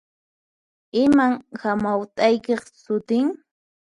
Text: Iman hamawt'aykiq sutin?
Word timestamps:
Iman 1.03 1.33
hamawt'aykiq 1.61 2.61
sutin? 2.83 3.27